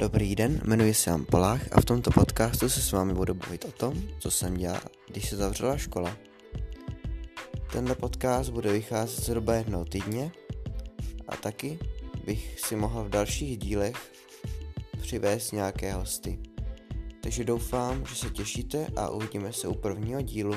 [0.00, 3.64] Dobrý den, jmenuji se Jan Polách a v tomto podcastu se s vámi budu bavit
[3.64, 6.16] o tom, co jsem dělal, když se zavřela škola.
[7.72, 10.32] Tenhle podcast bude vycházet zhruba jednou týdně
[11.28, 11.78] a taky
[12.24, 14.12] bych si mohl v dalších dílech
[15.00, 16.38] přivést nějaké hosty.
[17.22, 20.54] Takže doufám, že se těšíte a uvidíme se u prvního dílu.